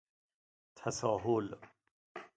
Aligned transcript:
تساهل 0.81 1.59